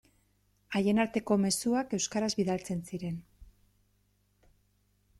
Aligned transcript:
Haien 0.79 1.01
arteko 1.03 1.37
mezuak 1.43 1.95
euskaraz 1.99 2.31
bidaltzen 2.41 2.85
ziren. 2.91 3.23